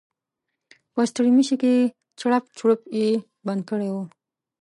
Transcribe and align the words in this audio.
په 0.93 1.01
ستړيمشې 1.09 1.55
کې 1.61 1.73
چړپ 2.19 2.43
چړوپ 2.57 2.81
یې 2.99 3.09
بند 3.47 3.61
کړی 3.69 3.89
و. 3.91 3.95